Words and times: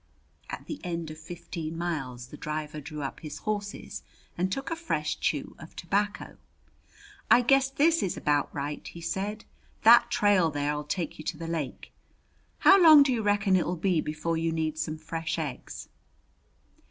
At 0.49 0.65
the 0.65 0.81
end 0.83 1.11
of 1.11 1.19
fifteen 1.19 1.77
miles 1.77 2.29
the 2.29 2.35
driver 2.37 2.81
drew 2.81 3.03
up 3.03 3.19
his 3.19 3.37
horses 3.37 4.01
and 4.35 4.51
took 4.51 4.71
a 4.71 4.75
fresh 4.75 5.19
chew 5.19 5.55
of 5.59 5.75
tobacco. 5.75 6.37
"I 7.29 7.43
guess 7.43 7.69
this 7.69 8.01
is 8.01 8.17
about 8.17 8.51
right," 8.51 8.87
he 8.87 8.99
said. 8.99 9.45
"That 9.83 10.09
trail 10.09 10.49
there'll 10.49 10.85
take 10.85 11.19
you 11.19 11.25
to 11.25 11.37
the 11.37 11.45
lake. 11.45 11.91
How 12.57 12.81
long 12.81 13.03
do 13.03 13.13
you 13.13 13.21
reckon 13.21 13.55
it'll 13.55 13.75
be 13.77 14.01
before 14.01 14.37
you'll 14.37 14.55
need 14.55 14.79
some 14.79 14.97
fresh 14.97 15.37
eggs?" 15.37 15.87